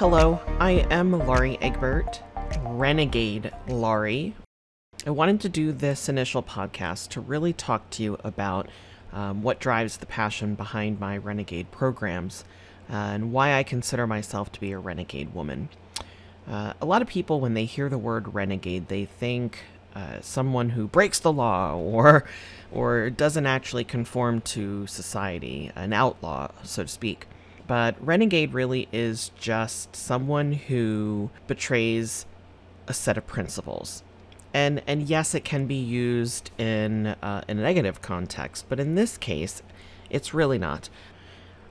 [0.00, 2.22] Hello, I am Laurie Egbert,
[2.64, 4.34] Renegade Laurie.
[5.06, 8.70] I wanted to do this initial podcast to really talk to you about
[9.12, 12.44] um, what drives the passion behind my Renegade programs
[12.90, 15.68] uh, and why I consider myself to be a renegade woman.
[16.48, 19.58] Uh, a lot of people, when they hear the word renegade, they think
[19.94, 22.24] uh, someone who breaks the law or
[22.72, 27.26] or doesn't actually conform to society, an outlaw, so to speak.
[27.70, 32.26] But renegade really is just someone who betrays
[32.88, 34.02] a set of principles.
[34.52, 38.96] And and yes, it can be used in uh, in a negative context, but in
[38.96, 39.62] this case,
[40.10, 40.88] it's really not.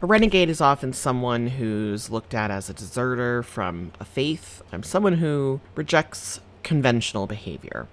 [0.00, 4.62] A renegade is often someone who's looked at as a deserter from a faith.
[4.72, 7.86] I'm someone who rejects conventional behavior.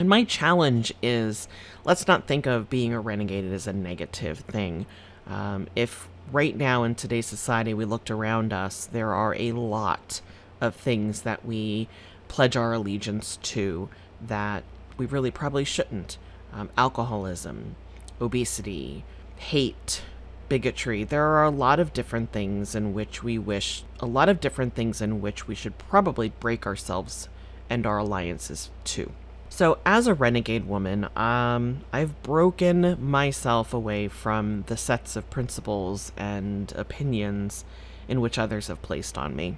[0.00, 1.46] And my challenge is
[1.84, 4.84] let's not think of being a renegade as a negative thing.
[5.26, 10.20] Um, if right now in today's society we looked around us, there are a lot
[10.60, 11.88] of things that we
[12.28, 13.88] pledge our allegiance to
[14.20, 14.64] that
[14.96, 16.18] we really probably shouldn't.
[16.52, 17.76] Um, alcoholism,
[18.20, 19.04] obesity,
[19.36, 20.02] hate,
[20.48, 21.04] bigotry.
[21.04, 24.74] There are a lot of different things in which we wish, a lot of different
[24.74, 27.28] things in which we should probably break ourselves
[27.68, 29.12] and our alliances to.
[29.56, 36.12] So, as a renegade woman, um, I've broken myself away from the sets of principles
[36.14, 37.64] and opinions
[38.06, 39.56] in which others have placed on me.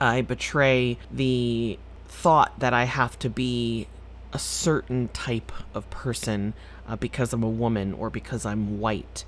[0.00, 3.88] I betray the thought that I have to be
[4.32, 6.54] a certain type of person
[6.86, 9.24] uh, because I'm a woman or because I'm white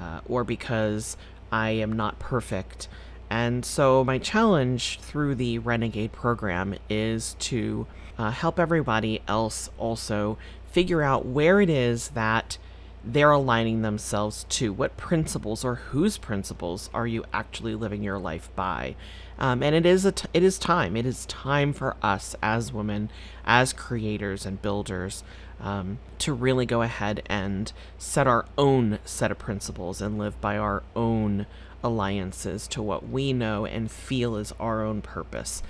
[0.00, 1.18] uh, or because
[1.52, 2.88] I am not perfect.
[3.28, 7.86] And so, my challenge through the Renegade program is to
[8.18, 10.38] uh, help everybody else also
[10.70, 12.58] figure out where it is that
[13.06, 14.72] they're aligning themselves to.
[14.72, 18.96] What principles or whose principles are you actually living your life by?
[19.38, 20.96] Um, and it is a t- it is time.
[20.96, 23.10] It is time for us as women,
[23.44, 25.22] as creators and builders,
[25.60, 30.58] um, to really go ahead and set our own set of principles and live by
[30.58, 31.46] our own
[31.84, 35.62] alliances to what we know and feel is our own purpose.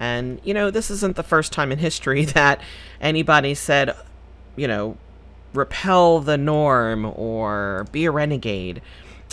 [0.00, 2.60] And, you know, this isn't the first time in history that
[3.00, 3.94] anybody said,
[4.56, 4.96] you know,
[5.54, 8.82] repel the norm or be a renegade.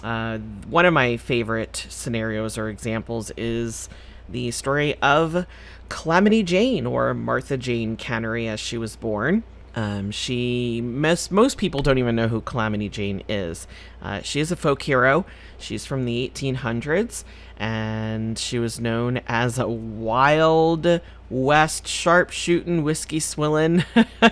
[0.04, 0.38] Uh,
[0.70, 3.90] one of my favorite scenarios or examples is
[4.30, 5.46] the story of
[5.90, 9.44] Calamity Jane or Martha Jane Cannary as she was born.
[9.76, 13.68] Um, she most most people don't even know who Calamity Jane is.
[14.02, 15.26] Uh, she is a folk hero.
[15.58, 17.26] She's from the 1800s,
[17.58, 23.84] and she was known as a wild west sharpshooting whiskey swilling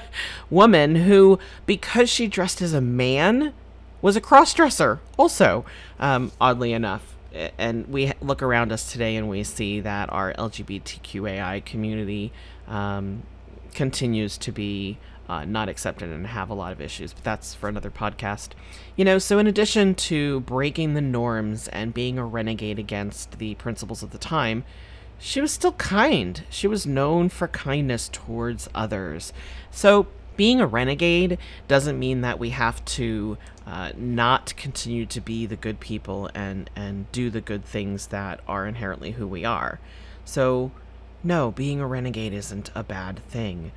[0.49, 3.53] woman who, because she dressed as a man,
[4.01, 4.99] was a crossdresser.
[5.17, 5.65] Also,
[5.99, 7.15] um, oddly enough,
[7.57, 12.31] and we look around us today and we see that our LGBTQAI community
[12.67, 13.23] um,
[13.73, 14.97] continues to be
[15.29, 18.49] uh, not accepted and have a lot of issues, but that's for another podcast.
[18.95, 23.55] You know, so in addition to breaking the norms and being a renegade against the
[23.55, 24.63] principles of the time,
[25.17, 26.43] she was still kind.
[26.49, 29.31] She was known for kindness towards others.
[29.71, 35.45] So being a renegade doesn't mean that we have to uh, not continue to be
[35.45, 39.79] the good people and and do the good things that are inherently who we are.
[40.25, 40.71] So,
[41.23, 43.71] no, being a renegade isn't a bad thing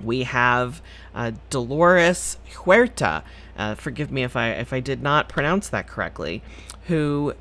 [0.00, 0.82] we have
[1.14, 3.22] uh, Dolores Huerta.
[3.56, 6.42] Uh, forgive me if I if I did not pronounce that correctly,
[6.86, 7.34] who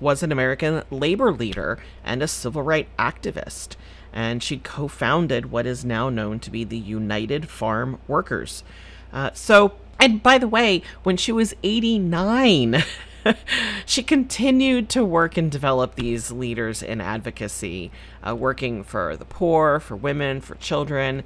[0.00, 3.76] was an American labor leader and a civil rights activist,
[4.12, 8.64] and she co-founded what is now known to be the United Farm Workers.
[9.12, 12.82] Uh, so, and by the way, when she was 89.
[13.86, 17.90] she continued to work and develop these leaders in advocacy,
[18.26, 21.22] uh, working for the poor, for women, for children,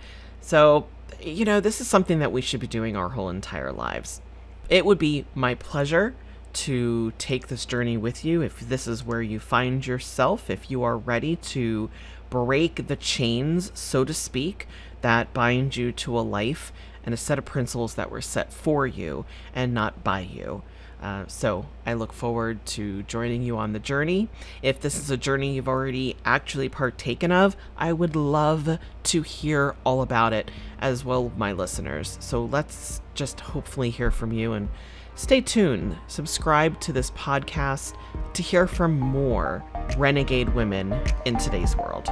[0.48, 0.86] so,
[1.20, 4.22] you know, this is something that we should be doing our whole entire lives.
[4.70, 6.14] It would be my pleasure
[6.54, 10.82] to take this journey with you if this is where you find yourself, if you
[10.82, 11.90] are ready to
[12.30, 14.66] break the chains, so to speak,
[15.02, 16.72] that bind you to a life
[17.08, 19.24] and a set of principles that were set for you
[19.54, 20.62] and not by you.
[21.00, 24.28] Uh, so I look forward to joining you on the journey.
[24.60, 29.74] If this is a journey you've already actually partaken of, I would love to hear
[29.84, 30.50] all about it
[30.80, 32.18] as well, my listeners.
[32.20, 34.68] So let's just hopefully hear from you and
[35.14, 35.96] stay tuned.
[36.08, 37.94] Subscribe to this podcast
[38.34, 39.64] to hear from more
[39.96, 40.94] renegade women
[41.24, 42.06] in today's world.